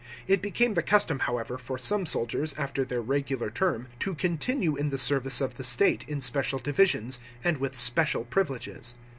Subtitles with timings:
[0.25, 4.89] It became the custom, however, for some soldiers, after their regular term, to continue in
[4.89, 8.95] tlieservice of the state, in special divisions, and with special privileges.